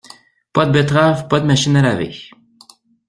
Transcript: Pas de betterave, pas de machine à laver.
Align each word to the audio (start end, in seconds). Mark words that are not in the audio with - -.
Pas 0.51 0.65
de 0.65 0.71
betterave, 0.71 1.27
pas 1.27 1.39
de 1.39 1.45
machine 1.45 1.75
à 1.77 1.83
laver. 1.83 2.31